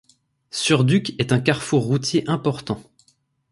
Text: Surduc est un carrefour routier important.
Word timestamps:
Surduc 0.49 1.13
est 1.19 1.31
un 1.31 1.39
carrefour 1.39 1.83
routier 1.85 2.27
important. 2.27 2.81